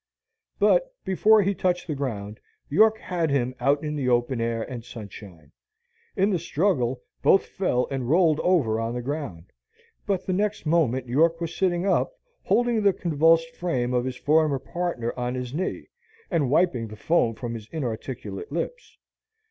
[0.57, 4.83] But before he touched the ground, York had him out into the open air and
[4.83, 5.51] sunshine.
[6.15, 9.51] In the struggle, both fell and rolled over on the ground.
[10.07, 12.13] But the next moment York was sitting up,
[12.45, 15.89] holding the convulsed frame of his former partner on his knee,
[16.31, 18.97] and wiping the foam from his inarticulate lips.